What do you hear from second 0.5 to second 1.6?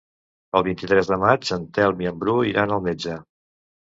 El vint-i-tres de maig